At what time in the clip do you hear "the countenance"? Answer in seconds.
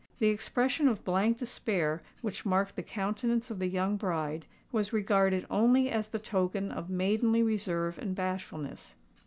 2.75-3.51